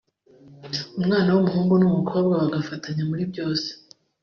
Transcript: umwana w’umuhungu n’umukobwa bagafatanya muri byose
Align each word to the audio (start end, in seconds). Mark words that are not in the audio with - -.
umwana 0.99 1.29
w’umuhungu 1.31 1.73
n’umukobwa 1.77 2.33
bagafatanya 2.41 3.03
muri 3.09 3.23
byose 3.31 3.69